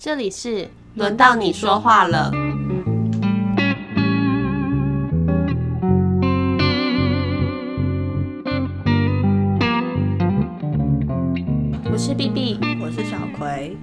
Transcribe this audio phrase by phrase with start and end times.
[0.00, 2.30] 这里是轮到你说话了。
[11.90, 13.76] 我是 B B，我是小葵。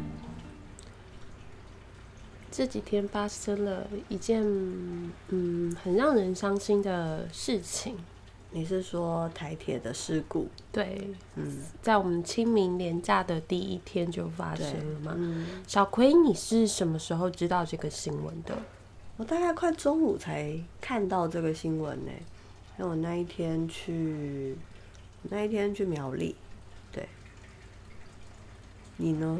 [2.49, 4.41] 这几天发生了一件
[5.27, 7.97] 嗯很让人伤心的事情。
[8.55, 10.47] 你是说台铁的事故？
[10.71, 15.13] 对，嗯，在我们清明年假的第一天就发生了嘛。
[15.17, 18.57] 嗯，小葵，你是什么时候知道这个新闻的？
[19.17, 22.11] 我大概快中午才看到这个新闻呢。
[22.79, 24.55] 因为我那一天去，
[25.23, 26.33] 那一天去苗栗。
[26.93, 27.05] 对，
[28.95, 29.37] 你呢？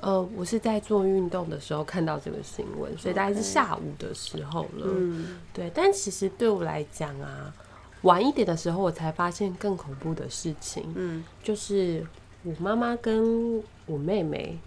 [0.00, 4.86] 呃，我是在做运动的时候看到这个新闻，所以大概是下午的时候了。
[4.86, 7.54] 嗯，对，但其实对我来讲啊。
[8.04, 10.84] 晚一点的时候，我才发现更恐怖的事情。
[10.94, 12.06] 嗯，就是
[12.42, 14.58] 我妈妈跟我妹妹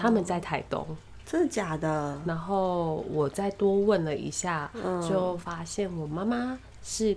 [0.00, 0.86] 他们在台东，
[1.24, 2.20] 真的假的？
[2.24, 4.70] 然后我再多问了一下，
[5.06, 7.16] 就发现我妈妈是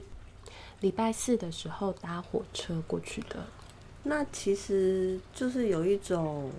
[0.81, 3.37] 礼拜四的时候搭火车过去的。
[4.03, 6.49] 那其实就是有一种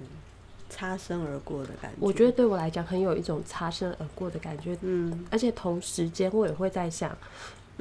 [0.69, 1.97] 擦身而过的感觉。
[1.99, 4.77] 我觉得对我来讲，很有一种擦身而过的感觉。
[4.83, 7.17] 嗯，而且同时间我也会在想。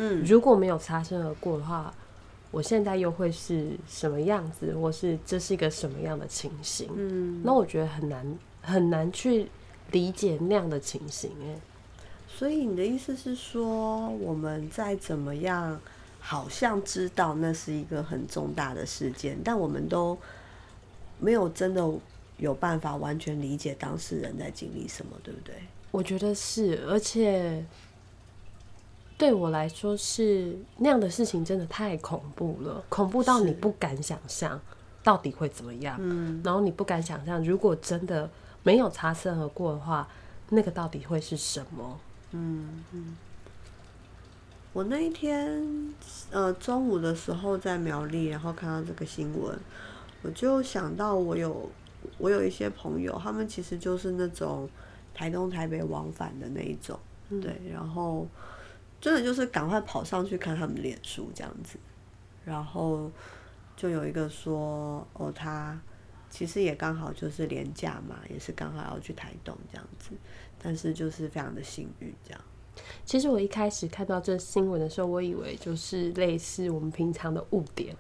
[0.02, 1.94] 嗯，如果没有擦身而过的话，
[2.52, 6.90] 我现在又会是什么样子，或是这是一个什么样的情形？
[6.96, 9.50] 嗯，那我觉得很难很难去
[9.92, 11.32] 理解那样的情形。
[11.44, 11.60] 哎，
[12.30, 15.78] 所以你的意思是说，我们再怎么样，
[16.22, 20.18] 好像知道那是一个很重大的事件，但我们都
[21.20, 21.86] 没有真的
[22.38, 25.56] 有办法完全理解当事人在经历什么，对不对？
[25.92, 27.66] 我觉得是，而且。
[29.20, 34.58] 对我来说是那样的事情，真的太恐怖了，恐怖到你不敢想象
[35.04, 35.98] 到底会怎么样。
[36.00, 38.30] 嗯，然后你不敢想象，如果真的
[38.64, 40.08] 没有擦身而过的话，
[40.52, 42.00] 那个到底会是什么？
[42.32, 43.18] 嗯嗯。
[44.72, 45.94] 我那一天
[46.32, 49.60] 呃中午的时候在苗栗，然后看到这个新闻，
[50.22, 51.70] 我就想到我有
[52.18, 54.70] 我有一些朋友，他们其实就是那种
[55.14, 56.98] 台东台北往返的那一种，
[57.30, 58.26] 对，然后。
[59.02, 61.78] 真的就是赶快跑上去看他们脸书这样子，
[62.44, 63.10] 然后
[63.76, 65.80] 就有一个说哦，他
[66.30, 70.12] 其实也刚好就是廉价嘛，也是刚好要去台东这样子，
[70.62, 72.42] 但是就是非常的幸运这样。
[73.04, 77.96] 其实我一开始看到这新闻的时候，我以为就是类似我们平常的误点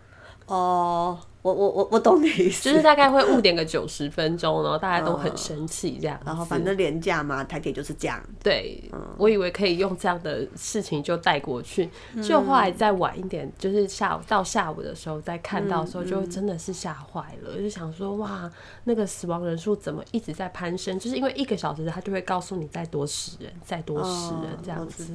[0.49, 1.19] 哦。
[1.41, 6.19] 我我我我懂你意思，就是大概会误点个九十分钟，然后大家都很生气这样。
[6.25, 8.21] 然后反正廉价嘛，台铁就是这样。
[8.43, 8.83] 对，
[9.17, 11.89] 我以为可以用这样的事情就带过去，
[12.21, 18.51] 就后来再晚一点，就是下午到下午的时候再看到的时候，就真的是吓坏了，就想说哇，
[18.83, 20.99] 那个死亡人数怎么一直在攀升？
[20.99, 25.07] 就是因为一个小时他就会告诉你再多十人，再多十人这样子。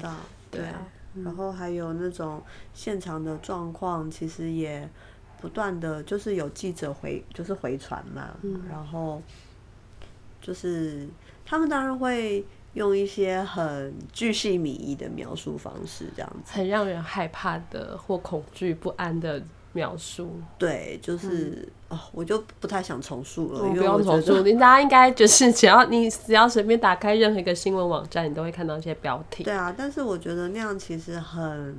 [0.51, 0.81] 对啊，
[1.23, 4.89] 然后还有那种现场的状况，其实也。
[5.41, 8.35] 不断的就是有记者回，就是回传嘛，
[8.71, 9.21] 然后
[10.41, 11.07] 就是
[11.45, 20.41] 他们当然会用一些很巨细靡遗的描述方式，这样子，很让人害怕的或恐惧不安的描述。
[20.59, 24.43] 对，就是哦，我就不太想重述了，不用重述。
[24.55, 29.45] 大家应该就是只要你只要随便打开任何一个新闻网站，你都会看到一些标题。
[29.45, 31.77] 对啊，但是我觉得那样其实很。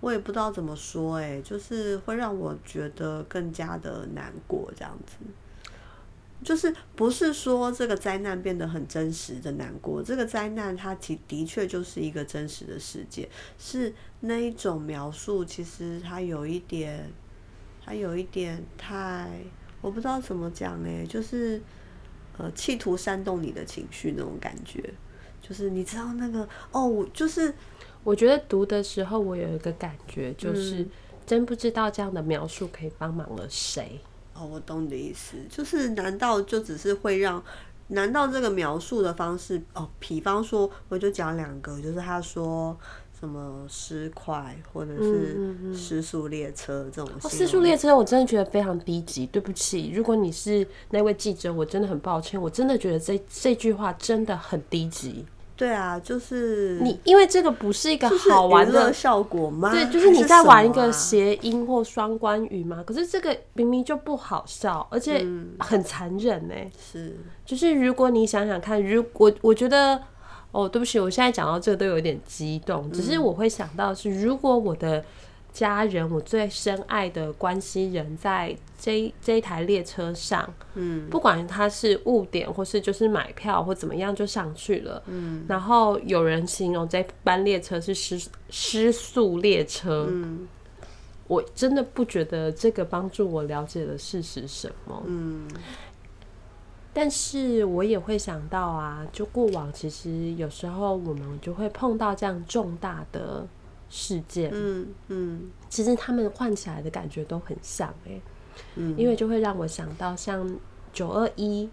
[0.00, 5.16] 我也不知道怎么说，哎，就是会让我觉得更加的难过，这样子。
[6.44, 13.28] 就是不是说这个灾难变得很真实的难过，这个灾难它其的确就是一个真实的世界，
[13.58, 17.10] 是那一种描述，其实它有一点，
[17.84, 19.28] 它有一点太，
[19.80, 21.60] 我不知道怎么讲，哎，就是
[22.36, 24.94] 呃，企图煽动你的情绪那种感觉，
[25.42, 27.52] 就是你知道那个哦，就是。
[28.04, 30.86] 我觉得读的时候，我有一个感觉，就是
[31.26, 34.00] 真不知道这样的描述可以帮忙了谁。
[34.34, 37.42] 哦，我懂你的意思，就是难道就只是会让？
[37.90, 39.58] 难道这个描述的方式？
[39.72, 42.76] 哦，比方说，我就讲两个，就是他说
[43.18, 47.10] 什么尸块，或者是失速列车这种。
[47.30, 49.24] 失速列车，我真的觉得非常低级。
[49.28, 52.38] 对不起，如果你是那位记者，我真的很抱歉。
[52.38, 55.24] 我真的觉得这这句话真的很低级。
[55.58, 59.72] 对啊，就是你，因为这个不是一个好玩的效果吗？
[59.72, 62.80] 对，就是你在玩一个谐音或双关语嘛。
[62.86, 65.26] 可是这个明明就不好笑，而且
[65.58, 66.54] 很残忍呢。
[66.80, 70.00] 是，就是如果你想想看，如果我觉得，
[70.52, 72.88] 哦，对不起，我现在讲到这个都有点激动。
[72.92, 75.04] 只是我会想到是，如果我的
[75.52, 81.08] 家人，我最深爱的关系人，在这这一台列车上，嗯。
[81.10, 85.44] 不管他是误点，或是就是买票或怎么样就上去了，嗯。
[85.48, 90.46] 然后有人形容这班列车是失失速列车，嗯。
[91.26, 95.02] 我真的不觉得这个帮助我了解了事实什么。
[95.06, 95.48] 嗯。
[96.94, 103.46] 但是我也会想到啊，就过往其实有时候我们就会碰到这样重大的
[103.88, 105.50] 事件，嗯嗯。
[105.68, 108.20] 其实他们换起来的感觉都很像哎、
[108.76, 110.56] 嗯，因为就会让我想到像
[110.92, 111.68] 九二一、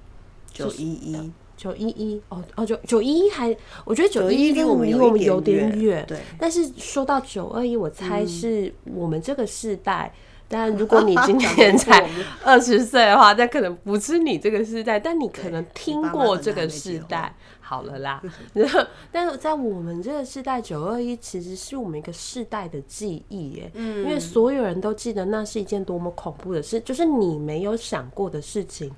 [0.52, 8.28] 九一一，九一一哦哦九九一一还，我觉得九一一离我们离我们有点点远，对，但是说到九二一，我猜嗯。
[8.28, 10.14] 是我们这个世代。
[10.48, 12.08] 但如果你 今讲得年才
[12.44, 17.00] 二十岁的话，那可能不是你这个世代，但你可能听过这个还没结婚。
[17.00, 17.36] 世代。
[17.68, 18.22] 好了啦，
[18.54, 18.80] 然后
[19.12, 24.04] 但是在我们这个世代，九二一其实是我们一个世代的记忆耶，嗯。
[24.04, 28.92] 因为所有人都记得那是一件多么恐怖的事，就是你没有想过的事情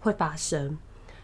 [0.00, 0.76] 会发生，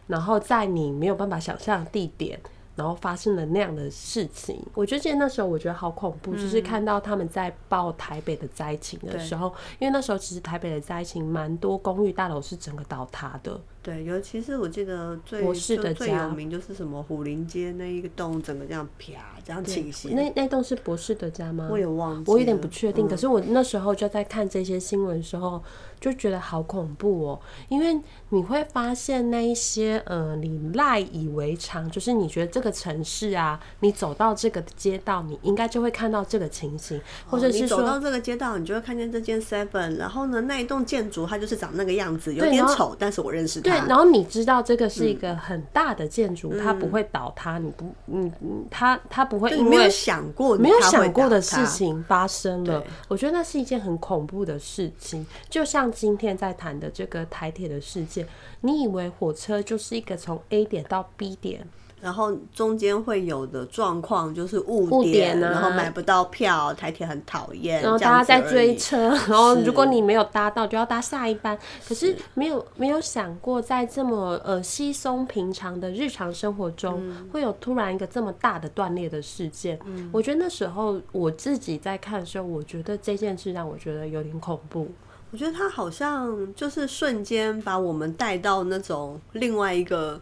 [0.07, 2.39] 然后在你没有办法想象的地点。
[2.77, 19.13] 然后发生了那样的事情，我就记得那时候我觉得好恐怖，就是看到他们在报台北的灾情的时候，因为那时候其实台北的灾情蛮多公寓大楼是整个倒塌的，对，尤其是我记得最博士的就最家有名就是什么虎林街那一个栋，整个这样啪
[19.45, 21.69] 这样倾斜，那那栋是博士的家吗？
[21.71, 25.63] 我也忘记，我有点不确定，可嗯是我那时候就在看这些新闻的时候，
[26.01, 27.97] 就觉得好恐怖哦，因为
[28.31, 37.79] 你会发现那一些呃，你赖以为常，就是你觉得这个城市啊，你走到这个街道，你应该就会看到这个情形，或者是说。
[37.79, 43.76] 走到这个街道，你就会看见这间 Seven，然后呢，那一栋建筑它就是长那个样子，有点丑，但是我认识对，它。
[43.89, 55.27] 然后你知道这个是一个很大的建筑，它不会倒塌，你不，你，你它它不会因为想过，没有想过的事，情发生了，我觉得那是一件很恐怖的事情。
[55.49, 58.27] 就像今天在谈的这个台铁的事件，
[58.61, 61.67] 你以为火车就是一个从 A 点到 B 点，
[62.07, 68.47] 然后中间会有的状况就是误误点啊然后买不到票，台铁很讨厌，然后大家在。
[68.47, 71.59] 追车， 然后如果你没有搭到，就要搭下一班。
[71.89, 79.77] 可是没有没有想过，在这么呃稀松平常的日常生活中，嗯会有突然一个这么大的断裂的事件。
[79.85, 84.89] 嗯我觉得那时候我自己在看的时候，我觉得这件事让我觉得有点恐怖。
[85.33, 90.21] 我觉得他好像就是瞬间把我们带到那种另外一个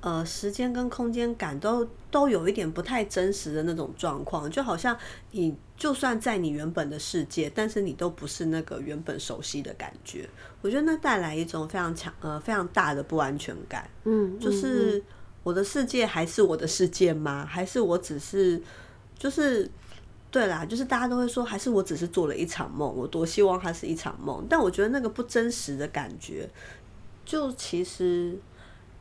[0.00, 4.96] 呃时间跟空间感都都有一点不太真实的那种状况，就好像
[5.32, 10.28] 你就算在你原本的世界，但是你都不是那个原本熟悉的感觉。
[10.60, 13.88] 我觉得那带来一种非常强呃非常大的不安全感。
[14.04, 15.04] 嗯，就嗯是
[15.42, 17.46] 我的世界还是我的世界吗？
[17.46, 18.60] 还是我只是
[19.18, 19.70] 就是
[20.30, 24.44] 对啦，就是大家都会说，还是我只是做了一场梦，我多希望它是一场梦。
[24.48, 26.48] 但我觉得那个不真实的感觉，
[27.24, 28.36] 就其实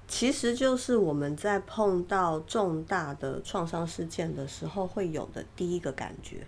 [0.08, 6.48] 其实就是我们在碰到重大的创伤事件的时候会有的第一个感觉。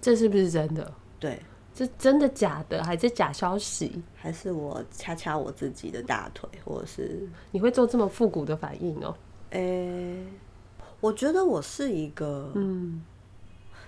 [0.00, 0.92] 这是不是真的？
[1.20, 1.40] 对，
[1.72, 2.82] 这真的假的？
[2.82, 4.02] 还是假消息？
[4.14, 9.14] 还是我掐掐我自己的大腿，或者是你会做这么复古的反应哦、
[9.50, 10.26] 诶、
[11.00, 13.04] 我觉得我是一个嗯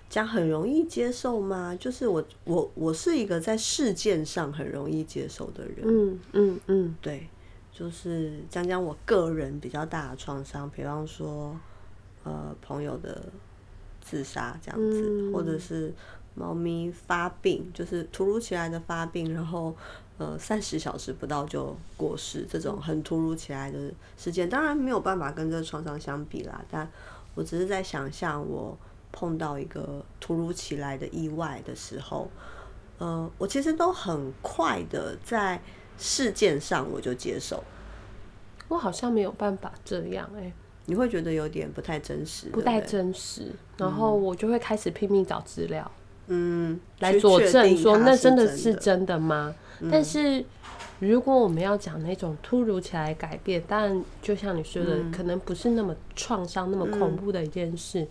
[0.08, 1.76] 讲很容易接受吗？
[1.78, 7.26] 就是我我我是一个在事件上很容易接受的人，嗯嗯嗯对，
[7.78, 11.54] 就是讲讲我个人比较大的创伤，比方说
[12.24, 13.22] 呃朋友的
[14.00, 15.92] 自杀这样子，嗯或者是
[16.34, 19.76] 猫咪发病，就是突如其来的发病，然后
[20.16, 26.90] 呃三十小时不到就过世，这种很突如其来的事件，当然没有办法跟这个创伤相比啦，但
[27.34, 28.74] 我只是在想象我
[29.12, 32.30] 碰到一个突如其来的意外的时候，
[32.96, 35.60] 呃，我其实都很快的在
[35.98, 37.62] 事件上我就接受，
[38.68, 40.52] 我好像没有办法这样哎、
[40.86, 45.90] 你会觉得有点不太真实，不太真实，然后我就会开始拼命找资料。
[46.28, 49.18] 嗯，来佐证说那真真的是真的。
[49.18, 49.54] 吗？
[49.90, 50.44] 但是
[50.98, 58.06] 如果我们要讲那种突如其来改变，但就像你说的，可能不是那么创伤、那么恐怖的一件事。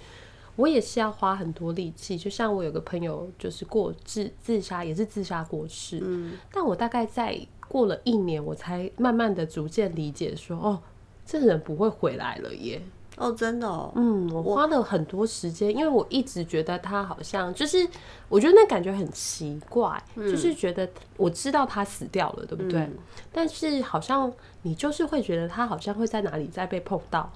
[0.55, 5.99] 我也是要花很多力气，就像我有个朋友，就是过自自杀，也是自杀过世。
[6.01, 6.37] 嗯。
[6.53, 7.37] 但我大概在
[7.67, 10.79] 过了一年，我才慢慢的逐渐理解说，哦，
[11.25, 12.81] 这人不会回来了耶。
[13.17, 17.87] 哦，真的哦，嗯，我花了很多时间，因为我一直觉得他好像就是，
[18.27, 22.89] 我觉得那感觉很奇怪，就是觉得我知道他死掉了，对不对？
[23.31, 24.29] 但是好像
[24.63, 27.31] 你就是会觉得他好像会在哪里再被碰到，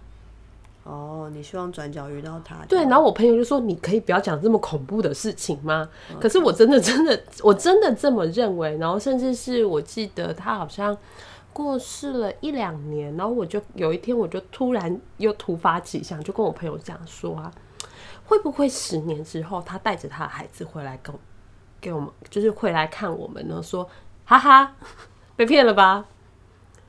[0.84, 2.66] 哦，你希望转角遇到他？
[2.68, 5.88] 对，然后我朋友就说：“你可以不要讲这么恐怖的事情吗？”
[6.20, 8.76] 可是我真的真的我真的这么认为。
[8.78, 10.98] 然后甚至是我记得他好像
[11.54, 17.52] 过世了一两年，然后我就有一天我就突然又突发奇想，就跟我朋友讲说啊，
[18.26, 21.14] 会不会十年之后他带着他的孩子回来跟
[21.80, 23.62] 给我们，就是回来看我们呢？
[23.62, 23.88] 说
[24.26, 24.76] 哈哈，
[25.36, 26.06] 被骗了吧？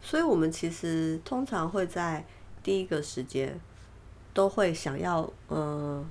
[0.01, 2.25] 所以我们其实通常会在
[2.63, 3.61] 第一个时间。
[4.33, 6.05] 都会想要，嗯，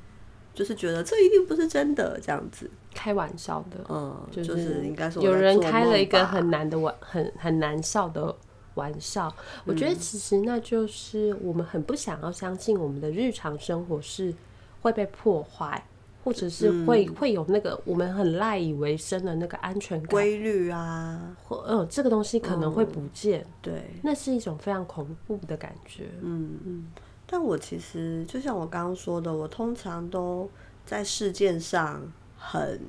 [0.54, 2.70] 就是觉得这一定不是真的，这样子。
[2.92, 8.36] 开玩笑的，嗯，就是应该说有人开了一个很难的玩，很很难笑的
[8.74, 9.32] 玩笑。
[9.64, 14.34] 我觉得其实那就是我们很不想要相信我们的日常生活是
[14.82, 15.82] 会被破坏，
[16.24, 20.10] 或者是会会有那个我们很赖以为生的那个安全感。
[20.10, 26.88] 规律啊，或嗯，这个东西可能会不见，对，那是一种非常恐怖的感觉，嗯嗯。
[27.32, 30.50] 但我其实就像我刚刚说的，我通常都
[30.84, 32.02] 在事件上
[32.36, 32.82] 很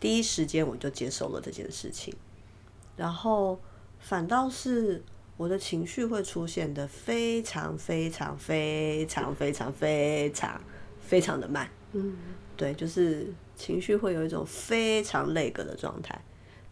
[0.00, 2.12] 第一时间我就接受了这件事情，
[2.96, 3.60] 然后
[4.00, 5.00] 反倒是
[5.36, 10.60] 我的情绪会出现的非常非常非常非常非常
[11.00, 12.16] 非常的慢，嗯，
[12.56, 16.20] 对，就是情绪会有一种非常累格的状态，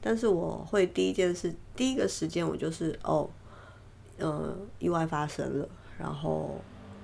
[0.01, 3.31] 但是我会第一件事第一个时间我就是哦，
[4.19, 6.61] 呃，意外发生了，然后。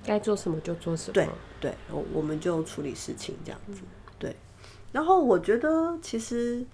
[0.09, 1.13] 该做什么就做什么。
[1.13, 1.29] 对
[1.61, 3.81] 对，我我们就处理事情这样子。
[4.17, 4.35] 对，
[4.91, 6.65] 然后我觉得其实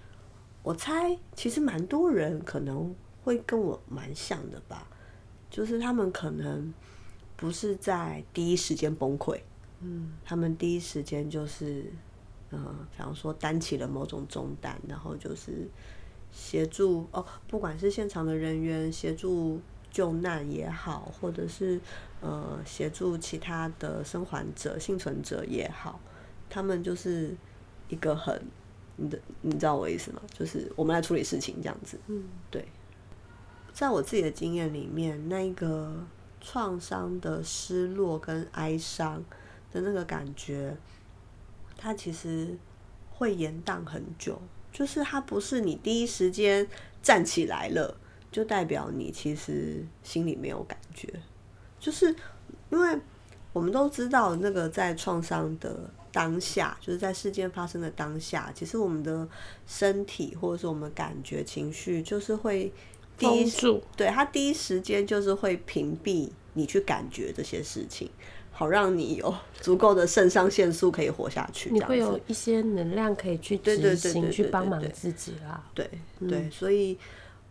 [0.63, 4.88] 我猜，其实蛮多人可能会跟我蛮像的吧，
[5.50, 6.74] 就是他们可能
[7.36, 9.38] 不是在第一时间崩溃，
[9.82, 11.92] 嗯，他们第一时间就是，
[12.51, 15.70] 嗯，比方说担起了某种重担，然后就是
[16.32, 19.60] 协助哦，不管是现场的人员协助。
[19.92, 21.80] 救难也好，或者是
[22.25, 26.00] 呃协助其他的生还者、幸存者也好，
[26.50, 27.36] 他们就是
[27.88, 28.41] 一个很
[28.96, 30.22] 你的，你知道我意思吗？
[30.34, 32.00] 就是我们来处理事情这样子。
[32.08, 32.65] 嗯，对。
[33.72, 36.03] 在我自己的经验里面，那个
[36.41, 39.24] 创伤的失落跟哀伤
[39.72, 40.75] 的那个感觉，
[41.77, 42.58] 它其实
[43.12, 44.41] 会延宕很久，
[44.72, 46.67] 就是它不是你第一时间
[47.03, 47.98] 站起来了。
[48.32, 51.08] 就代表你其实心里没有感觉，
[51.86, 52.08] 就是
[52.72, 53.00] 因为
[53.54, 59.27] 我们都知道，那个在创伤的当下，就是在事件发生的当下，其实我们的
[59.68, 62.74] 身体或者是我们感觉情绪，就是会
[63.20, 63.51] 第一
[63.96, 68.10] 对他第一时间就是会屏蔽你去感觉这些事情，
[68.51, 75.63] 好让你有 足够的肾上腺素可以活下去，你会有一些能量可以去执行去帮忙自己啦。
[75.75, 75.88] 对
[76.27, 76.98] 对，所以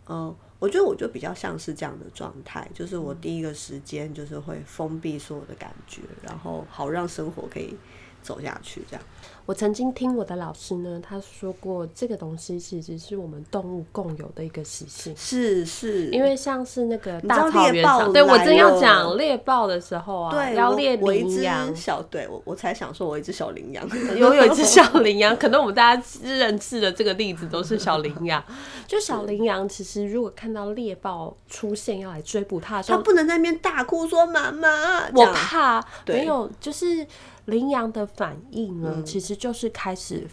[0.09, 0.35] 嗯。
[0.65, 7.77] 我觉得我就比较像是这样的状态，就是我第一个时间就是会封闭所有的感觉，然后好让生活可以
[8.25, 9.05] 走下去这样。
[9.47, 15.15] 我曾经听我的老师呢，他说过，这个东西其实是我们动物共有的一个习性。
[15.15, 21.77] 是是，因为像是那个大草原上，对我真要讲猎豹的时候啊，对要猎羚羊。
[21.77, 28.43] 小对我我才想说，我一只小羚羊， 有有一只小羚羊， 可能我们大家认识的这个例子都是小羚羊。
[28.89, 35.85] 就小羚羊，其实如果看到猎豹出现要来追捕它的时候，它不能在那边大哭说妈妈，我怕。
[36.07, 37.07] 没有，就是。
[37.47, 40.27] 羚羊的反应呢，其实就是开始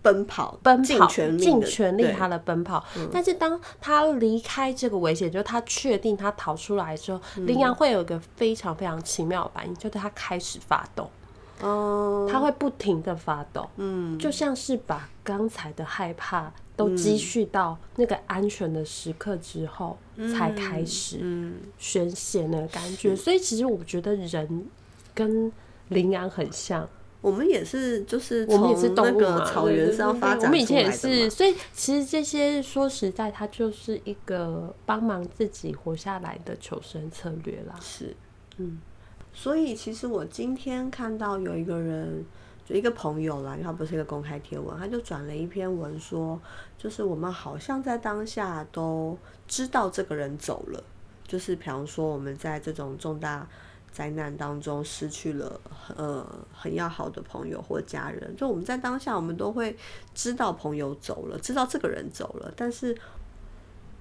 [0.00, 2.84] 奔跑，奔跑，尽全力，他的奔跑。
[3.12, 11.08] 但是当他离开这个危险，就是他确定他逃出来之后，羚羊会有一个非常非常奇妙的反应，就是他开始发抖。
[11.60, 19.96] 哦，他会不停的发抖，嗯，就像是把刚才的害怕都积蓄到那个安全的时刻之后，
[20.34, 21.20] 才开始
[21.78, 23.14] 宣泄那个感觉。
[23.14, 24.66] 所以其实我觉得人
[25.14, 25.52] 跟
[25.88, 26.88] 羚羊很像，
[27.20, 37.74] 我们也是，就是我们也是那个草原上发展我们以前也是，所以其实这些说实在，它就是一个帮忙自己活下来的求生策略啦。
[37.80, 38.16] 是，
[38.56, 38.80] 嗯，
[39.32, 42.24] 所以其实我今天看到有一个人，
[42.64, 46.40] 就一个朋友啦，因为他不是一个公开贴文，他就转了一篇文说，
[46.78, 50.82] 就是我们好像在当下都知道这个人走了，
[51.26, 53.46] 就是比方说我们在这种重大。
[53.92, 55.60] 灾难当中失去了
[55.96, 59.76] 呃很要好的朋友或家人，就我们在当下，我们都会
[60.14, 62.96] 知道朋友走了，知道这个人走了，但是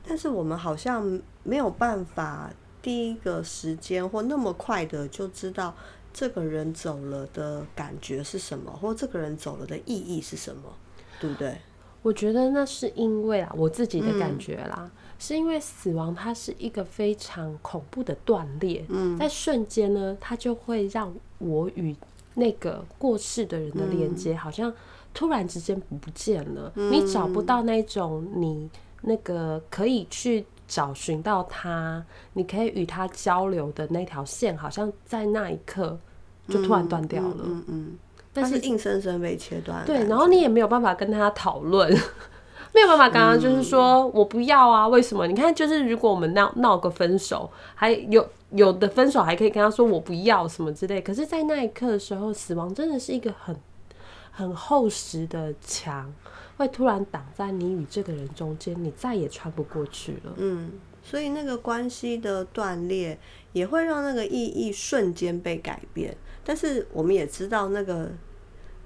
[0.07, 2.49] 但是我们好像没有办法
[2.81, 5.75] 第一个时间或那么快的就知道
[6.13, 10.73] 这个人走了的感觉是什么，或这个人走了的意义是什么，
[11.19, 11.57] 对不对？
[12.01, 14.89] 我觉得那是因为啊，我自己的感觉啦，
[15.21, 19.15] 是因为死亡它是一个非常恐怖的断裂，嗯。
[19.19, 21.95] 在瞬间呢，它就会让我与
[22.33, 24.73] 那个过世的人的连接，好像
[25.13, 28.67] 突然之间不见了，你找不到那种你
[29.01, 35.99] 那个可以去找寻到他，你可以与他交流的那条线，好像在那一刻
[36.47, 37.43] 就突然断掉了。
[37.45, 37.97] 嗯嗯，
[38.33, 39.85] 但是硬生生被切断。
[39.85, 41.95] 对，然后你也没有办法跟他讨论，
[42.73, 45.27] 没有办法刚刚就是说我不要啊，为什么？
[45.27, 53.55] 你看，就是如果我们闹闹个分手，还有有的分手还可以跟他说我不要什么之类，可是，在那一刻的时候，死亡真的是一个很
[54.31, 56.13] 很厚实的墙，
[56.57, 60.33] 会突然挡在你与这个人中间，你再也穿不过去了。
[60.37, 60.71] 嗯，
[61.03, 63.17] 所以那个关系的断裂
[63.51, 66.15] 也会让那个意义瞬间被改变。
[66.43, 68.09] 但是我们也知道，那个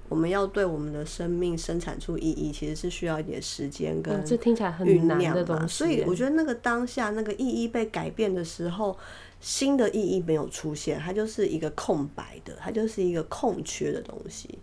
[0.08, 5.40] 我们要对我们的生命生产出意义，其实是需要一点时间跟这听起来很酝难酿嘛。
[5.40, 5.74] 的东西。
[5.74, 8.96] 所以我觉得那个当下那个意义被改变的时候，
[9.40, 14.58] 新的意义没有出现，它就是一个空白的，它就是一个空缺的东西。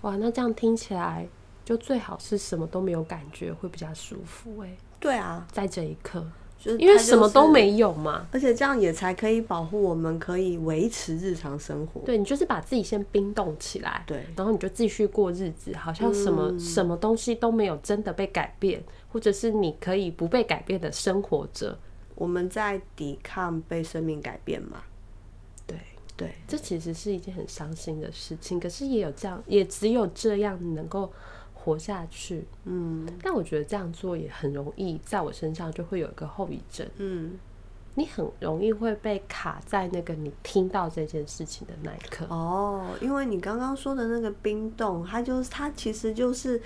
[0.00, 1.28] 哇，那这样听起来
[1.64, 4.76] 就最好是什么都没有感觉，会比较舒服哎。
[5.00, 6.26] 对啊，在这一刻，
[6.58, 8.26] 就是因为什么都没有嘛。
[8.32, 12.00] 而且这样也才可以保护我们，可以维持日常生活。
[12.00, 21.78] 对你就是把自己先冰冻起来，对然后你就继续过日子，好像什么、嗯什么东西都没有真的被改变，或者是你可以不被改变的生活着。
[22.14, 24.82] 我们在抵抗被生命改变嘛？
[25.66, 25.78] 对，
[26.16, 31.12] 对，这其实是一件很伤心的事情，可是也有这样，也只有这样能够
[31.68, 32.46] 活下去。
[32.64, 37.38] 嗯但我觉得这样做也很容易，在我身上就会有一个后遗症，嗯，
[37.94, 42.24] 你很容易会被卡在那个你听到这件事情的那一刻。
[42.30, 46.60] 哦，因为你刚刚说的那个冰冻，它就是它其实就是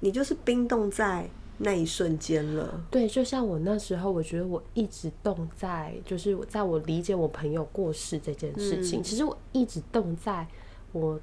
[0.00, 2.80] 你就是冰冻在那一瞬间了。
[2.90, 10.46] 对，就像我那时候，我觉得我一直冻在，就是我在我理解我朋友过世这件事情，其实我一直冻在
[10.92, 11.18] 我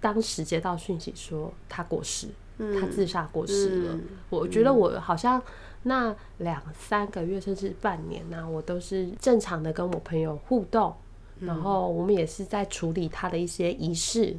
[0.00, 3.94] 当时接到讯息说他过世，他自杀过世了。
[3.94, 5.40] 嗯我觉得我好像
[5.84, 10.94] 那两三个月甚至半年呢、我都是正常的跟我朋友互动，
[11.40, 14.36] 然后我们也是在处理他的一些仪式，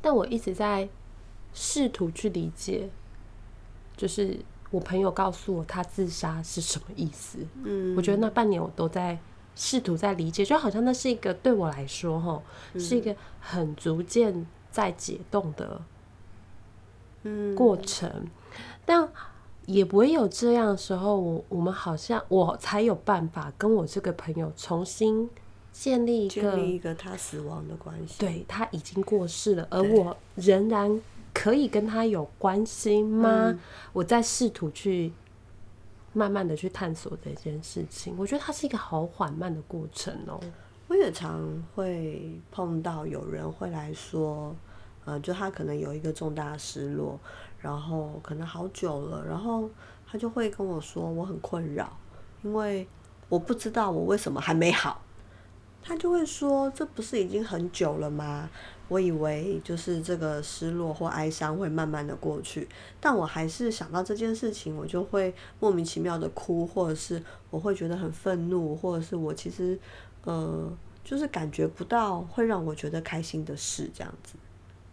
[0.00, 0.88] 但我一直在
[1.54, 2.90] 试图去理解，
[3.96, 4.36] 就是
[4.70, 7.38] 我朋友告诉我他自杀是什么意思。
[7.62, 9.16] 嗯，我觉得那半年我都在
[9.54, 12.42] 试图在理解，就好像那是一个对我来说，哈，
[12.78, 15.80] 是一个很逐渐在解冻的嗯
[17.54, 18.26] 过程，
[18.84, 19.08] 但
[19.66, 25.28] 也唯有这样的时候，我我们好像我才有办法跟我这个朋友重新
[25.72, 28.14] 建立一建个立一个他死亡的关系。
[28.18, 31.00] 对他已经过世了，而我仍然
[31.34, 33.50] 可以跟他有关系吗？
[33.50, 33.58] 嗯
[33.92, 35.12] 我在试图去
[36.12, 38.14] 慢慢的去探索这件事情。
[38.16, 40.40] 我觉得它是一个好缓慢的过程哦、
[40.88, 41.42] 我也常
[41.74, 44.54] 会碰到有人会来说，
[45.06, 47.18] 呃，就他可能有一个重大失落，
[47.58, 49.70] 然后可能好久了，然后
[50.06, 51.96] 他就会跟我说我很困扰，
[52.42, 52.86] 因为
[53.30, 55.00] 我不知道我为什么还没好。
[55.82, 58.50] 他就会说这不是已经很久了吗？
[58.88, 62.68] 我以为就是这个失落或哀伤会慢慢的过去，
[63.00, 69.78] 但我还是想到这件事情，我就会莫名其妙的哭，或者是我会觉得很愤怒，或者是我其实
[70.24, 70.68] 呃，
[71.04, 74.34] 就是感觉不到会让我觉得开心的事，这样子。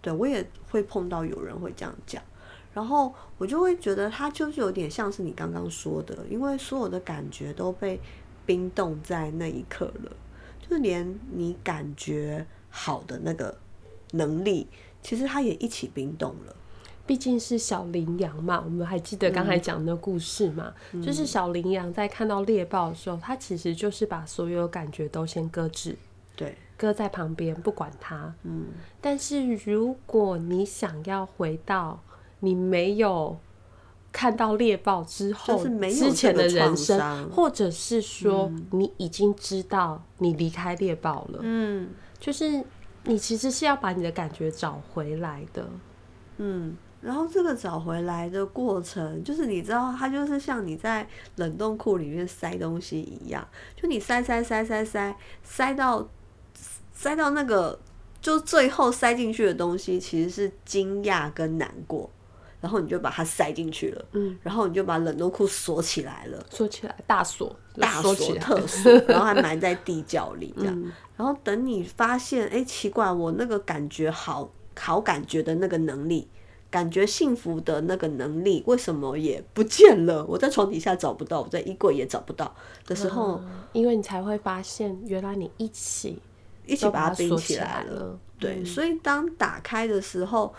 [0.04, 2.22] 对我也会碰到有人会这样讲，
[2.74, 8.00] 然后我就会觉得他就是有点像是你刚刚说的，因为所有的感觉都被
[8.46, 10.12] 冰冻在那一刻了，
[10.62, 13.58] 就是连你感觉好的那个
[14.12, 14.68] 能力，
[15.02, 16.56] 其实它也一起冰冻了。
[17.06, 25.98] 毕竟是小羚羊嘛，我们还记得刚才讲的故事嘛，就是小羚羊在看到猎豹的时候，它其实就是把所有感觉都先搁置，
[26.36, 28.34] 对，搁在旁边不管它。
[28.44, 28.68] 嗯，
[29.00, 32.00] 但是如果你想要回到
[32.40, 33.38] 你没有
[34.12, 42.64] 看到猎豹之后就是没有之前的人生，或者是说你已经知道你离开猎豹了，嗯就是
[43.04, 45.70] 你其实是要把你的感觉找回来的。
[46.38, 46.76] 嗯。
[47.02, 56.08] 然后这个找回来的过程，就是你知道，它就是像你在冷冻库里面塞东西一样，就你塞塞塞塞塞塞到
[56.94, 57.78] 塞到那个，
[58.22, 62.10] 就最后塞进去的东西其实是惊讶跟难过，
[62.62, 70.74] 然后你就把它塞进去了，嗯，然后你就把冷冻库锁起来了，锁起来，大锁，大锁特锁， 然后还埋在地窖里这样。
[70.80, 70.92] 嗯。
[71.16, 76.28] 然后等你发现，哎，奇怪，我那个感觉好好感觉的那个能力，
[76.72, 80.26] 感觉幸福的那个能力，为什么也不见了？
[80.26, 82.56] 我在床底下找不到，我在衣柜也找不到
[82.88, 83.40] 的时候，
[83.74, 86.20] 因为你才会发现，原来你一起
[86.66, 88.20] 一起把它冰起来了。
[88.40, 90.54] 对，所以当打开的时候，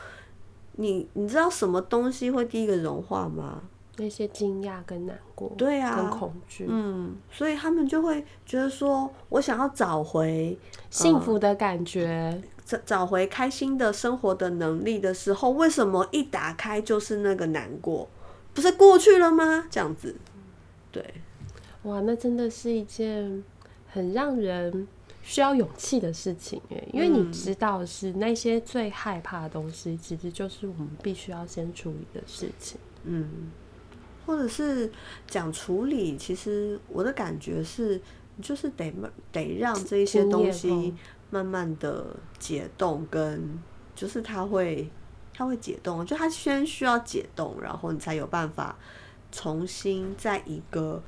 [0.72, 3.62] 你你知道什么东西会第一个融化吗？
[3.96, 10.58] 那些惊讶跟难过，对啊，跟恐惧，嗯，所以他们就会觉得说，我想要找回
[10.90, 18.08] 幸福的感觉，找找回开心的生活的能力的时候，为什么一打开就是那个难过？
[18.52, 19.66] 不是过去了吗？
[19.70, 20.16] 这样子，
[20.90, 21.14] 对，
[21.84, 23.44] 哇，那真的是一件
[23.88, 24.88] 很让人
[25.24, 33.50] 需要勇气的事情哎，因为你知道，是那些最害怕的东西，其实就是我们必须要先处理的事情，嗯。
[34.26, 34.90] 或者是
[35.26, 38.00] 讲处理，其实我的感觉是，
[38.36, 38.90] 你就是得
[39.30, 40.94] 得让这一些东西
[41.28, 43.58] 慢慢的解冻，跟
[43.94, 44.88] 就是它会
[45.34, 48.74] 它会解冻，就它先需要解冻，然后你才有办法
[49.30, 51.02] 重新在一个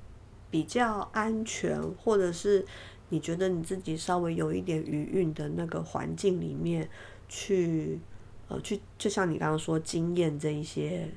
[0.51, 2.67] 比较安全，或者是
[3.09, 6.89] 你觉得你自己稍微有一点余韵的那个环境里面
[7.29, 7.99] 去，
[8.49, 11.09] 呃，去就像你刚刚说经验这一些。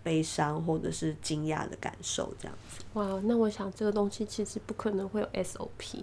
[0.00, 2.82] 悲伤或者是惊讶的感受，这样子。
[2.94, 6.02] 哇，那我想这个东西其实不可能会有 SOP，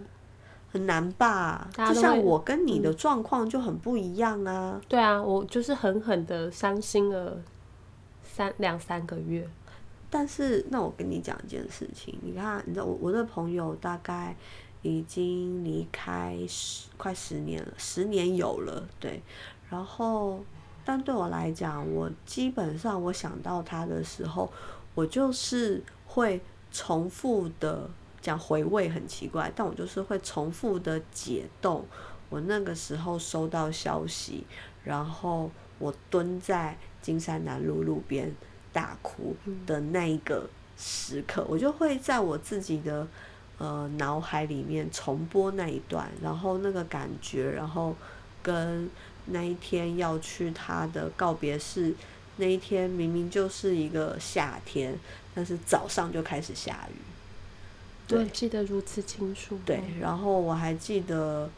[0.72, 1.68] 很难吧？
[1.76, 4.80] 就像我跟你的状况就很不一样啊。
[4.88, 7.42] 对啊，我就是狠狠的伤心了
[8.22, 9.48] 三两三个月。
[10.12, 14.36] 但是，那我跟你讲一件事情，你看，你知道我我的朋友大概
[14.86, 19.22] 已经离开十快十年了，十年有了，对，
[19.70, 20.44] 然后。
[20.88, 24.54] 但对我来讲，我基本上我想到他的时候，
[24.94, 26.40] 我就是会
[26.72, 27.90] 重复的
[28.22, 31.84] 讲回味，很奇怪，但我就是会重复的解冻
[32.30, 34.46] 我那个时候收到消息，
[34.84, 38.32] 然后我蹲在金山南路路边
[38.72, 43.08] 大哭的那一个时刻，我就会在我自己的
[43.58, 47.96] 呃脑海里面重播那一段，然后那个感觉，然后
[48.42, 48.90] 跟。
[49.28, 51.96] 那一天要去他的告别式，
[52.38, 54.96] 那一天明明就是一个夏天，
[55.34, 56.96] 但是早上就开始下雨。
[58.08, 59.58] 对，记得如此清楚。
[59.66, 61.50] 对，然后我还记得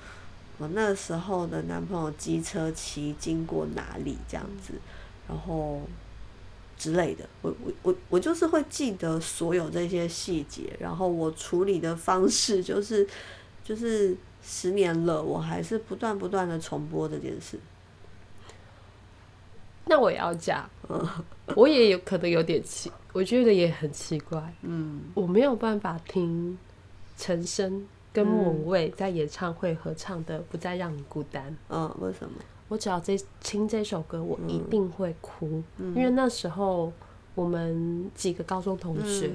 [0.59, 4.75] 我那时候的男朋友机车骑经过哪里这样子，
[5.27, 5.81] 然后
[6.77, 7.27] 之类的。
[7.41, 13.07] 我我我我就是会记得所有这些细节，然后我处理的方式就是
[13.63, 14.15] 就是。
[14.49, 17.59] 十年了，我还是不断不断的重播这件事。
[19.83, 20.69] 那我也要讲，
[21.53, 24.53] 我也有可能有点奇，我觉得也很奇怪。
[24.61, 26.57] 嗯，我没有办法听
[27.17, 31.51] 陈升跟莫文蔚在演唱会合唱的《不再让你孤单》。
[31.67, 32.35] 嗯，为什么？
[32.67, 36.91] 我只要这听这首歌，我一定会哭，因为那时候
[37.35, 39.31] 我们几个高中同学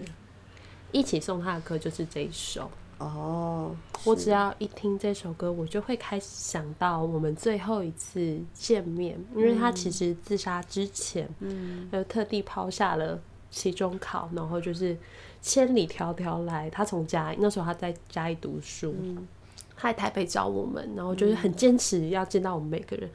[0.91, 2.71] 一起送他的歌就是这一首。
[2.99, 14.97] 哦，我只要一听这首歌，我就会开始想到我们最后一次见面，因为他其实自杀之前，嗯，呃，特地抛下了期中考，然后就是
[15.41, 19.42] 千里迢迢来，他从家那时候他在家里读书，他
[19.81, 23.09] 在台北找我们，然后就是很坚持要见到我们每个人。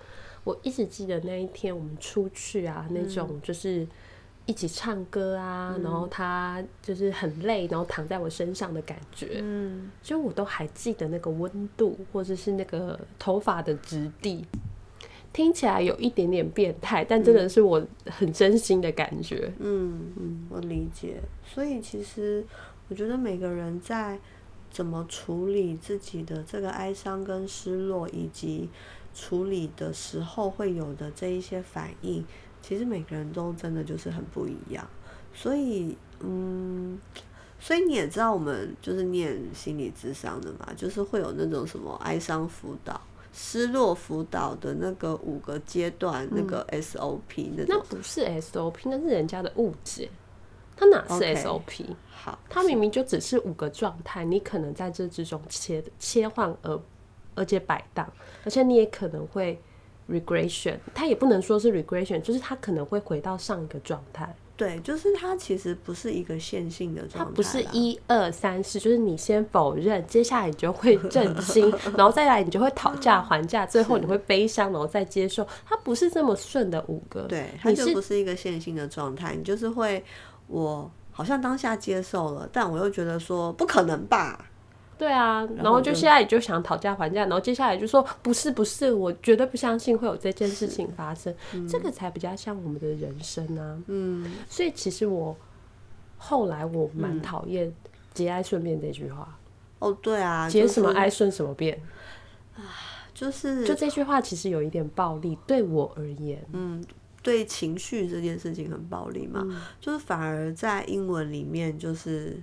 [0.44, 3.88] 我一直记得那一天我们出去啊，那种就是。
[4.50, 14.46] 一起唱歌啊，然后他就是很累，然后躺在我身上的感觉，嗯，就我都还记得那个温度，或者是那个头发的质地，
[15.34, 19.52] 听起来有一点点变态，但真的是我很真心的感觉。
[19.60, 21.22] 嗯嗯，我理解。
[21.46, 22.42] 所以其实
[22.88, 24.18] 我觉得每个人在
[24.78, 28.70] 怎么处理自己的这个哀伤跟失落，以及
[29.12, 32.24] 处理的时候会有的这一些反应。
[32.62, 34.88] 其实每个人都真的就是很不一样，
[35.34, 37.00] 所以嗯，
[37.60, 43.02] 所以你也知道我们就是念心理智商的嘛，就是会有那种什么哀伤辅导、
[43.34, 50.08] 失落辅导的那个五个阶段那个 SOP 那那不是 SOP，那是人家的误解，
[50.78, 51.88] 它哪是 SOP？
[52.12, 56.80] 好，它明明就只是五个状态，你可能在这之中切切换而
[57.36, 58.10] 而且摆荡，
[58.46, 59.60] 而且你也可能会。
[60.10, 64.34] regression，它也不能说是 regression，就是它可能会回到上一个状态。
[64.56, 67.30] 对，就是它其实不是一个线性的状态。
[67.30, 75.46] 它不是一二三四，就是你先否认，接下来你就会震惊， 然后再来你就会讨价还价，最后你会悲伤，然后再接受。
[75.66, 77.24] 它不是这么顺的五个。
[77.24, 79.36] 对，它就不是一个线性的状态。
[79.36, 80.02] 你就是会，
[80.48, 84.46] 我好像当下接受了，但我又觉得说不可能吧。
[84.98, 91.32] 对啊，然后就现在也就想讨价还价，然后接下来就说不是不是，我绝对不相信会有这件事情发生，
[91.70, 93.78] 这个才比较像我们的人生啊。
[93.86, 95.38] 嗯，所以其实我
[96.18, 97.72] 后来我蛮讨厌
[98.16, 99.38] “节哀顺变”这句话，
[99.78, 101.80] 哦，对啊，节什么哀顺什么变？
[102.56, 102.66] 啊，
[103.14, 106.84] 就是就这句话其实有一点暴力，对我而言，嗯，
[107.28, 109.46] 对情绪这件事情很暴力嘛，
[109.82, 112.42] 就是反而在英文里面就是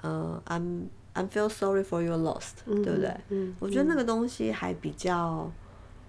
[0.00, 3.14] 呃，I'm I'm feel sorry for your lost，、对不对？
[3.28, 5.52] 嗯，我觉得那个东西还比较，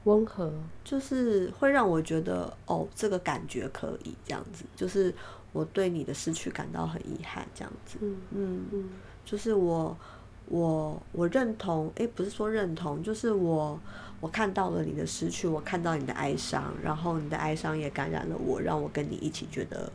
[0.06, 0.50] 温和，
[0.86, 5.13] 就是会让我觉得哦，这个感觉可以这样子，就是
[5.52, 8.89] 我对你的失去感到很遗憾这样子，嗯嗯，嗯
[9.26, 9.93] 就是我
[10.49, 13.79] 我我认同，诶，不是说认同，就是我
[14.19, 19.91] 我看到了你的失去，我看到你的哀伤，然后你的哀伤也感染了我，让我跟你一起觉得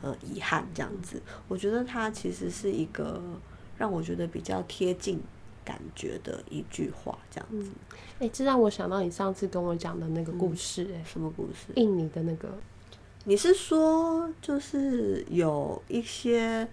[0.00, 1.20] 呃遗憾这样子。
[1.46, 3.22] 我觉得它其实是一个
[3.76, 5.20] 让我觉得比较贴近
[5.64, 7.70] 感觉的一句话，这样子。
[8.18, 11.72] 哎、这让我想到你上次跟我讲的那个故事、哎、什么故事？
[11.74, 12.48] 印尼的那个，
[13.24, 16.66] 你是说就是有一些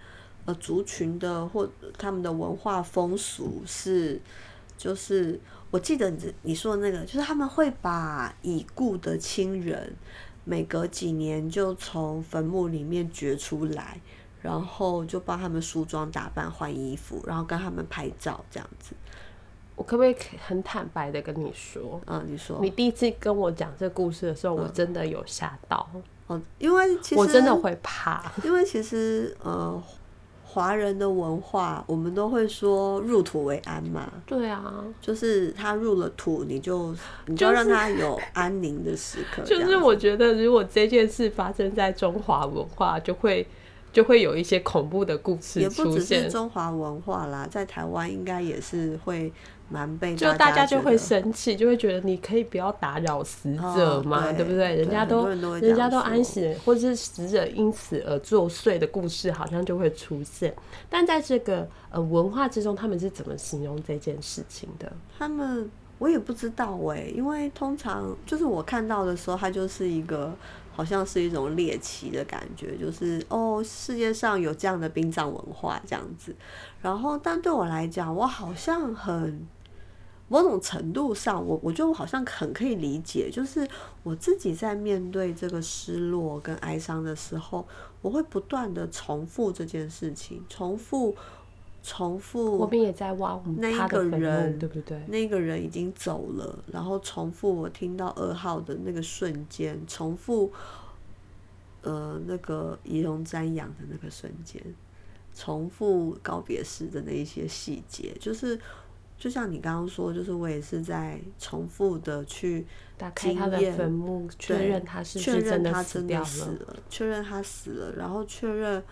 [0.49, 4.19] 呃族群的或他们的文化风俗是，
[4.75, 9.95] 就是我记得你你说的那个，就是他们会把已故的亲人
[10.43, 14.01] 每隔几年就从坟墓里面掘出来，
[14.41, 18.95] 然后就帮他们梳妆打扮、换衣服，然后跟他们拍照这样子。
[19.75, 25.89] 我可不可以很坦白的跟你说，嗯，你说你第一次跟我讲这故事的时候，我真的有吓到，
[26.27, 28.29] 哦，因为其实我真的会怕。
[28.43, 29.81] 因为其实呃，
[30.51, 36.95] 华人的文化，我们都会说入土为安嘛，对啊，就是他入了土，你就
[37.27, 39.43] 你就让他有安宁的时刻。
[39.45, 43.45] 就是我觉得如果这件事发生在中华文化，就会
[43.91, 49.31] 就会有一些恐怖的故事也不只是出现，中华文化啦，在台湾应该也是会
[49.69, 54.75] 蛮被就大家就会生气，就会觉得你可以不要打扰死者哦嘛，对对不对？
[54.75, 60.53] 人家都人都人家都安息，或者是死者因此而作祟的故事，好像就会出现。
[60.89, 64.91] 但在这个呃文化之中，他们是怎么形容这件事情的？
[65.17, 70.33] 他们我也不知道哎、因为通常就是我看到的时候，它就是一个
[70.79, 76.33] 好像是一种猎奇的感觉，就是哦，世界上有这样的殡葬文化这样子。
[76.81, 79.45] 然后，但对我来讲，我好像很
[80.29, 83.67] 某种程度上，我我觉得我好像很可以理解，就是
[84.03, 87.67] 我自己在面对这个失落跟哀伤的时候，
[88.01, 91.13] 我会不断的重复这件事情，重复。
[91.81, 95.01] 重复我们也在挖那一个人对不对？
[95.07, 100.51] 那个人已经走了，然后重复我听到二号的那个瞬间，重复
[101.81, 104.61] 呃那个仪容瞻仰的那个瞬间，
[105.33, 108.59] 重复告别式的那一些细节，就是
[109.17, 112.65] 就像你刚刚说，就是我也是在重复的去
[112.97, 116.51] 打开他的坟墓，确认他是确认他真的死。
[116.51, 118.83] 了，确认他死了，然后确认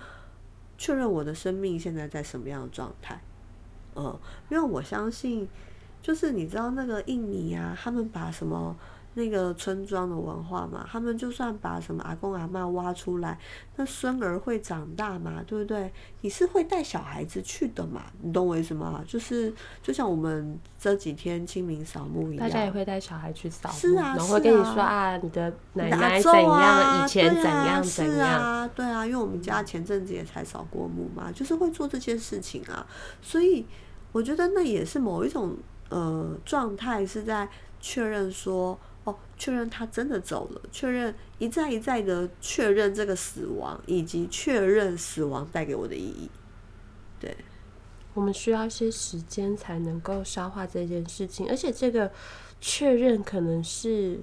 [0.77, 3.19] 确认我的生命现在在什么样的状态。
[3.95, 4.17] 嗯，
[4.49, 5.47] 因为我相信，
[6.01, 8.75] 就是你知道那个印尼啊，他们把什么
[9.17, 13.35] 那个村庄的文化嘛，他们就算把什么阿公阿妈挖出来，
[13.75, 15.91] 那孙儿会长大嘛，对不对？
[16.21, 19.03] 你是会带小孩子去的嘛，你懂我意思吗？
[19.07, 19.51] 就是
[19.81, 28.29] 就像我们这几天清明扫墓一样，大家也会带小孩去扫墓，是啊然后会跟你说啊，你的奶奶怎样，以前怎样怎是样。
[28.39, 32.85] 啊，对啊，因为我们家前阵子也才扫过墓嘛，就是会做这些事情啊，
[33.19, 33.65] 所以
[34.11, 35.57] 我觉得那也是某一种
[35.89, 37.49] 呃状态，是在
[37.79, 38.77] 确认说，哦，
[39.37, 46.29] 确认他真的走了，确认一再一再的确认这个死亡，以及确认死亡带给我的意义。
[47.19, 47.35] 对，
[48.13, 52.11] 我们需要一些时间才能够消化这件事情，而且这个
[52.59, 54.19] 确认可能是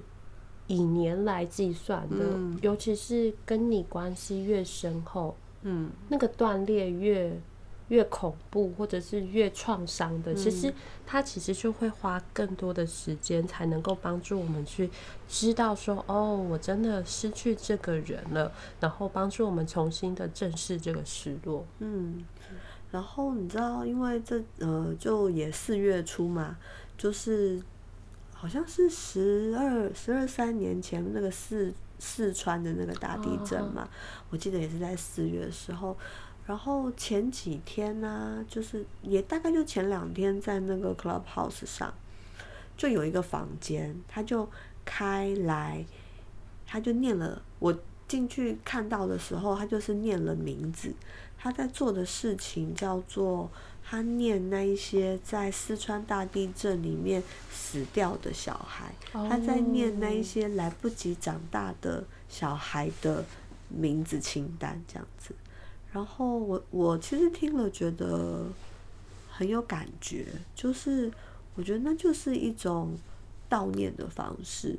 [0.67, 7.39] 以年来计算的，嗯尤其是跟你关系越深厚，嗯，那个断裂越
[7.89, 10.73] 越恐怖，或者是越创伤的，其实
[11.05, 14.89] 它其实就会花更多的时间，才能够帮助我们去
[15.29, 21.63] 知道说，哦，我真的失去这个人了，然后帮助我们重新的正视这个失落。
[21.77, 22.25] 嗯，
[22.91, 26.57] 然后你知道，因为这呃，就也四月初嘛，
[26.97, 27.61] 就是
[28.33, 33.87] 好像是十二十二三年前那个四四川的那个大地震嘛，
[34.31, 35.95] 我记得也是在四月的时候。
[36.45, 41.93] 然后前几天呢、就是也大概就前两天，在那个 Clubhouse 上，
[42.77, 44.47] 就有一个房间，他就
[44.85, 45.83] 开来，
[46.67, 47.75] 他就念了我
[48.07, 50.93] 进去看到的时候，他就是念了名字。
[51.37, 53.49] 他在做的事情叫做
[53.83, 63.25] 他念那一些在四川大地震里面死掉的小孩，他在念那一些来不及长大的小孩的
[63.69, 65.35] 名字清单这样子。
[65.95, 68.45] 然后我我其实听了觉得
[69.31, 71.09] 很有感觉，就是
[71.55, 72.97] 我觉得那就是一种
[73.49, 74.77] 悼念的方式，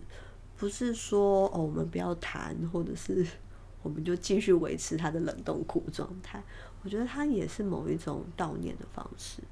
[0.59, 3.27] 不是说哦我们不要谈，或者是
[3.83, 6.43] 我们就继续维持他的冷冻库状态。
[6.85, 9.43] 我觉得它也是某一种悼念的方式。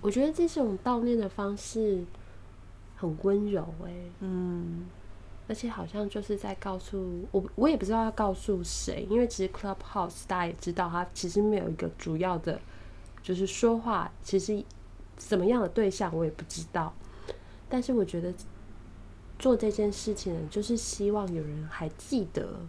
[0.00, 2.04] 我觉得这种悼念的方式
[2.94, 4.86] 很温柔哎，嗯。
[5.46, 12.58] 而且好像就是在告诉我，我也不知道要告诉谁，因为其实 Clubhouse 大家也知道，它其实没有一个主要的，
[13.22, 14.64] 就是说话，其实
[15.18, 16.94] 什么样的对象我也不知道。
[17.68, 18.32] 但是我觉得
[19.38, 22.60] 做这件事情，就是希望有人还记得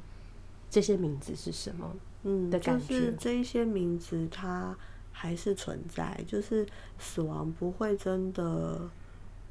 [0.70, 3.14] 这些名字是什么，嗯，的感觉。
[3.18, 4.76] 这一些名字它
[5.12, 6.68] 还是存在，就是
[7.00, 8.82] 死亡不会真的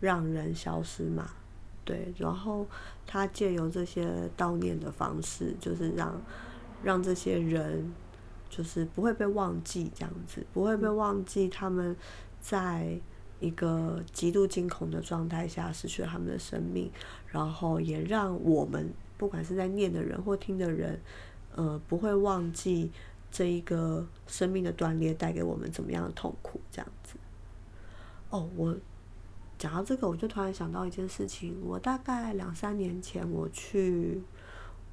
[0.01, 1.31] 让人消失嘛。
[1.85, 2.67] 对，然后
[3.07, 6.21] 他借由这些悼念的方式，就是让
[6.83, 7.93] 让这些人
[8.49, 11.95] 就是不会被忘记，这样子不会被忘记他们
[12.41, 12.99] 在
[13.41, 16.91] 一个极度惊恐的状态下失去了他们的生命，
[17.27, 20.99] 然后也让我们不管是在念的人或听的人，
[21.55, 22.91] 呃，不会忘记
[23.31, 27.17] 这一个生命的断裂带给我们怎么样的痛苦，这样子。
[28.31, 28.75] 哦，我。
[29.65, 31.59] 讲到这个，我就突然想到一件事情。
[31.65, 34.21] 我大概两三年前，我去，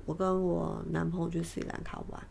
[0.05, 2.23] 我跟我男朋友去斯里兰卡玩，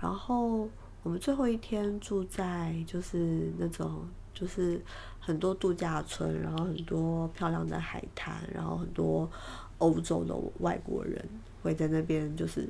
[0.00, 0.66] 然后
[1.02, 4.80] 我们最后一天住在就是那种就是
[5.20, 9.30] 很多度假村，然后很多漂亮的海滩，然后很多
[9.76, 11.22] 欧洲的外国人
[11.62, 12.66] 会在那边就是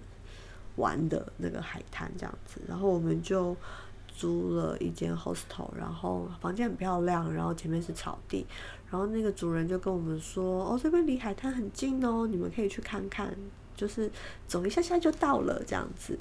[0.74, 3.56] 玩的那个海滩这样子，然后我们就。
[4.16, 8.46] 租了一间 hostel，然后房间很漂亮，然后前面是草地，
[8.90, 13.36] 然后那个主人就跟我们说：“哦，这边离海滩很近哦，你们可以去看看，
[13.76, 14.10] 就是
[14.46, 16.18] 走一下下就到了这样子。”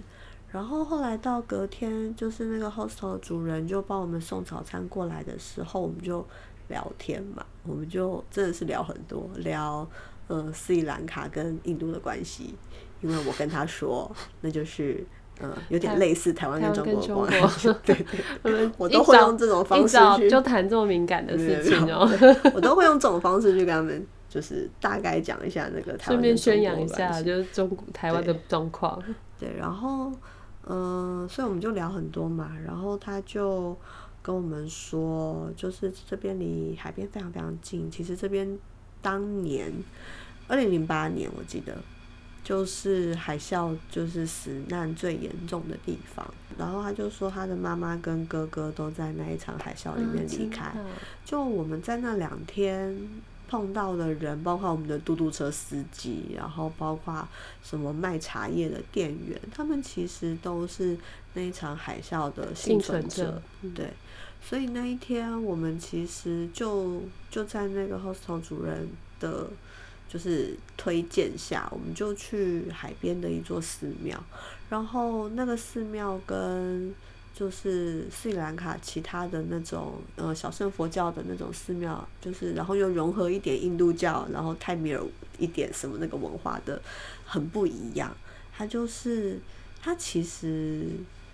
[0.52, 6.26] 然后后来到隔天，就是那个 hostel 的主人就帮我们送早餐过来的时候，我们就
[6.68, 9.88] 聊天嘛，我们就真的是聊很多，聊
[10.28, 12.56] 呃斯里兰卡跟印度的关系，
[13.02, 15.06] 因为我跟他说，那就是。
[15.42, 17.28] 嗯，有点类似台湾跟中国，
[17.84, 17.94] 对
[18.44, 22.10] 对，我都会用这种方式去就谈这么敏感的事情哦，
[22.54, 29.02] 我都会用这种方式去跟他们，就是大概讲一下那个台湾顺便宣扬一下，就是中国台湾的状况。
[29.38, 30.10] 对，然后
[30.68, 33.78] 嗯，所以我们就聊很多嘛，然后他就
[34.22, 38.58] 跟我们说，就是这边离海边非常非常近，其实这边
[39.02, 39.70] 当年
[40.48, 41.76] 二零零八年我记得。
[42.46, 46.24] 就是海啸，就是死难最严重的地方。
[46.56, 50.72] 然后他就说，他的妈妈跟哥哥都在那一场海啸里面离开。
[51.26, 52.96] 就我们在那两天
[53.48, 57.28] 碰到的人，包括我们的嘟嘟车司机，然后包括
[57.64, 60.96] 什么卖茶叶的店员，他们其实都是
[61.34, 63.42] 那一场海啸的幸存者。
[63.74, 63.90] 对，
[64.40, 68.88] 所以那一天我们其实就就在那个 hostel 主人
[69.20, 69.48] 的。
[70.16, 74.18] 就是推荐下，我们就去海边的一座寺庙，
[74.70, 76.96] 然后那个寺庙跟
[77.34, 85.04] 就是斯里兰卡其他的那种呃小圣佛教的那种寺庙，就是然后又融合一点印度教，然后泰米尔
[85.38, 86.82] 一点什么那个文化的
[87.26, 88.16] 很不一样。
[88.58, 89.38] 它就是
[89.82, 90.88] 它其实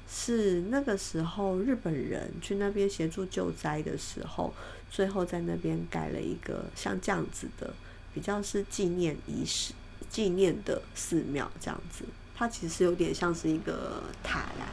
[0.10, 4.52] 是那个时候日本人去那边协助救灾的时候，
[4.90, 7.72] 最后在那边盖了一个像这样子的。
[8.14, 9.74] 比较是纪念仪式、
[10.10, 12.04] 纪念的寺庙这样子，
[12.36, 14.68] 它其实有点像是一个塔啦。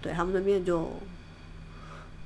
[0.00, 0.92] 对他们那边就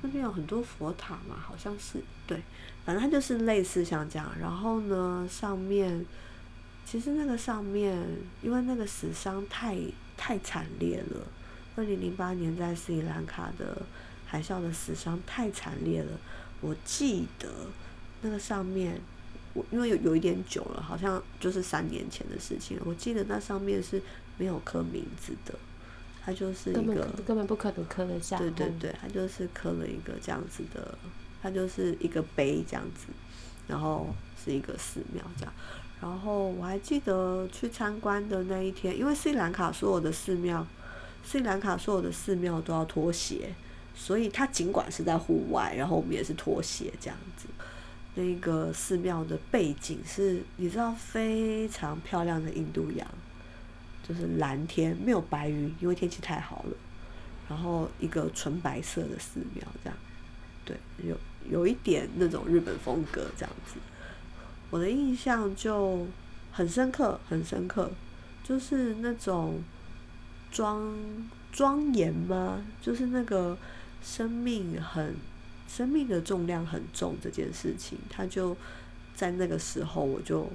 [0.01, 2.39] 那边有很多佛塔嘛，好像是对，
[2.85, 4.31] 反正它就是类似像这样。
[4.39, 6.05] 然后呢，上面
[6.85, 7.97] 其实那个上面，
[8.43, 9.77] 因为那个死伤太
[10.15, 11.25] 太惨烈了，
[11.75, 13.81] 二零零八年在斯里兰卡的
[14.27, 16.19] 海啸的死伤太惨烈了，
[16.59, 17.49] 我记得
[18.21, 19.01] 那个上面。
[19.53, 22.79] 我因为有有一点久了，好像就是三年前的事情。
[22.85, 24.01] 我记得那上面是
[24.37, 25.53] 没有刻名字的，
[26.23, 28.37] 它就是一个根本不可能刻得下。
[28.37, 30.97] 对对对，它就是刻了一个这样子的，
[31.41, 33.07] 它就是一个碑这样子，
[33.67, 34.07] 然后
[34.43, 35.53] 是一个寺庙这样。
[35.99, 40.65] 然后我还记得去参观的那一天，因为斯里兰卡所有的寺庙，
[41.23, 43.53] 斯里兰卡所有的寺庙都要脱鞋，
[43.93, 47.45] 所以它尽管是在户外，然后我们也是脱鞋这样子。
[48.15, 53.07] 那个寺庙的背景是，你知道非常漂亮的印度洋，
[54.07, 56.75] 就是蓝天，没有白云，因为天气太好了。
[57.49, 59.97] 然后一个纯白色的寺庙这样，
[60.63, 61.17] 对，有
[61.49, 63.75] 有一点那种日本风格这样子。
[64.69, 66.07] 我的印象就
[66.53, 67.91] 很深刻，很深刻，
[68.41, 69.61] 就是那种
[70.49, 70.95] 庄
[71.51, 72.63] 庄严吗？
[72.81, 73.57] 就是那个
[74.01, 75.15] 生命很
[75.73, 78.57] 生命的重量很重这件事情，他就
[79.15, 80.47] 在那个时候我就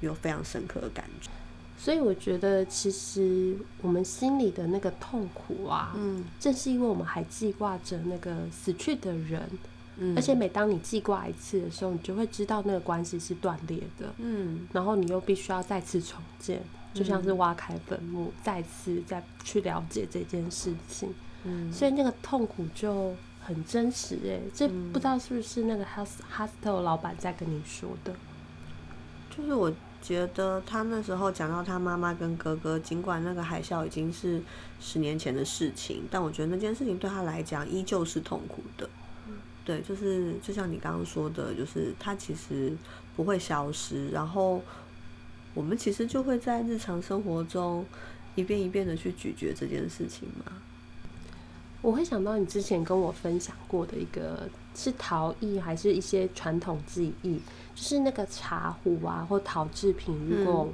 [0.00, 1.30] 有非常深刻的感觉。
[1.78, 9.42] 所以我觉得，其实我们心里的那个痛苦啊，嗯，正是因为我们还记挂着那个死去的人，
[9.98, 16.62] 嗯，而且每当你记挂一次的时候，你就会知道那个关系是断裂的，嗯，然后你又必须要再次重建，
[16.94, 21.12] 就像是挖开坟墓，再次再去了解这件事情，
[21.44, 23.14] 嗯，所以那个痛苦就
[23.46, 28.14] 很真实，哎，这不知道是不是那个 hostel 老板在跟你说的，
[29.36, 29.72] 就是我。
[30.02, 34.40] 觉得他那时候讲到他妈妈跟哥哥，尽管那个海啸已经是
[34.78, 38.88] 十年前的事情，但我觉得那件事情对他来讲依旧是痛苦的。
[39.64, 42.76] 对，就是就像你刚刚说的，就是他其实
[43.16, 44.62] 不会消失，然后
[45.54, 47.84] 我们其实就会在日常生活中
[48.36, 50.52] 一遍一遍的去咀嚼这件事情嘛。
[51.86, 57.40] 我会想到你之前跟我分享过的一个是陶艺，还是一些传统技艺。
[57.76, 60.68] 就是那个茶壶啊，或陶制品，如果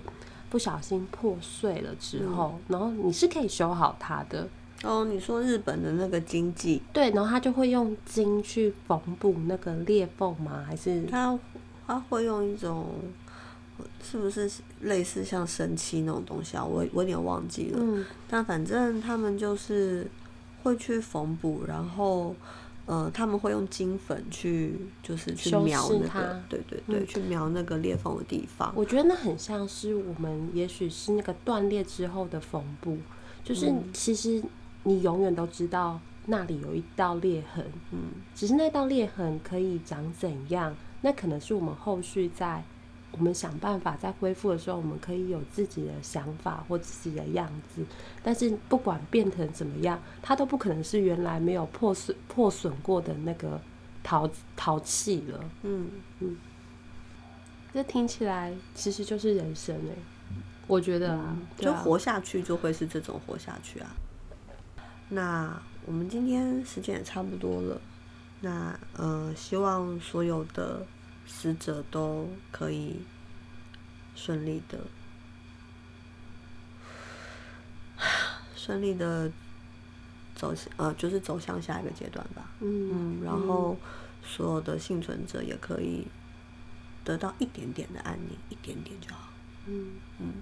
[0.48, 4.48] 不小心破碎了之后，然后你是可以修好它的。
[4.84, 6.80] 哦，你说日本的那个经济？
[6.94, 10.64] 对，然后他就会用金去缝补那个裂缝吗？
[10.66, 11.38] 还是他
[11.86, 12.86] 他会用一种，
[14.02, 14.50] 是不是
[14.80, 16.64] 类似像神漆那种东西啊？
[16.64, 17.78] 我我有点忘记了。
[17.78, 18.02] 嗯。
[18.30, 20.06] 但反正他们就是
[20.62, 22.34] 会去缝补，然后。
[22.84, 28.72] 呃，他们会用金粉去，就是去描那个，对对对，去描那个裂缝的地方。
[28.74, 32.98] 我觉得那很像是我们，也许是那个断裂之后的缝补，
[33.44, 34.42] 就是其实
[34.82, 38.00] 你永远都知道那里有一道裂痕，嗯，
[38.34, 42.64] 只是那道裂痕可以长怎样，那可能是我们后续在。
[43.12, 47.84] 我们想办法在恢复的时候，我们可以有自己的想法或自己的样子。
[48.22, 53.60] 但是不管变成怎么样，它都不可能是原来没有破损破损过的那个
[54.02, 55.44] 陶陶器了。
[55.62, 55.90] 嗯
[56.20, 56.36] 嗯，
[57.74, 59.94] 这听起来其实就是人生哎，
[60.66, 63.94] 我觉得啊，就活下去就会是这种活下去啊。
[65.10, 67.78] 那我们今天时间也差不多了，
[68.40, 70.86] 那呃，希望所有的。
[71.34, 73.00] 死者都可以
[74.14, 74.78] 顺利的、
[78.54, 79.32] 顺利的
[80.36, 82.50] 走向呃，就是走向下一个阶段吧。
[82.60, 83.76] 嗯，然后
[84.22, 86.06] 所有的幸存者也可以
[87.02, 89.30] 得到一点点的安宁，一点点就好。
[89.66, 90.34] 嗯嗯。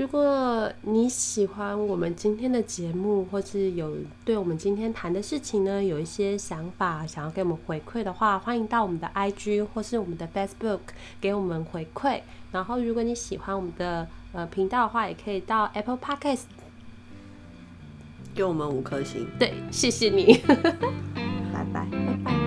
[0.00, 3.94] 如果你喜欢我们今天的节目，或是有
[4.24, 10.78] 对我们今天谈的事情呢，有一些想法想要给我们回馈的话，欢迎到我们的 IG 或是我们的 Facebook
[11.20, 12.22] 给我们回馈。
[12.50, 16.44] 然后，如果你喜欢我们的呃频道的话，也可以到 Apple Podcast
[18.34, 19.26] 给我们五颗星。
[19.38, 20.40] 对，谢谢你，
[21.52, 22.39] 拜拜。